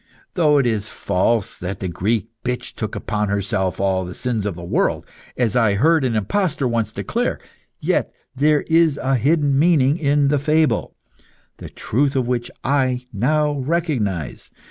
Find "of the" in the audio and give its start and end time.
4.47-4.63